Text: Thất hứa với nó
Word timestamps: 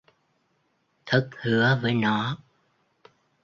Thất 1.05 1.29
hứa 1.41 1.79
với 1.81 1.93
nó 1.93 2.37